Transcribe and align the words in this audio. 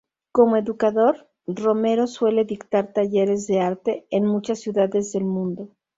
Como 0.31 0.57
educador, 0.57 1.27
Romero 1.45 2.07
suele 2.07 2.43
dictar 2.43 2.91
talleres 2.91 3.45
de 3.45 3.59
arte 3.59 4.07
en 4.09 4.25
muchas 4.25 4.59
ciudades 4.59 5.11
del 5.11 5.25
mundo. 5.25 5.69